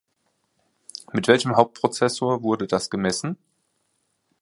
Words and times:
Mit 1.13 1.27
welchem 1.27 1.55
Hauptprozessor 1.57 2.41
wurde 2.41 2.65
das 2.65 2.89
gemessen? 2.89 3.37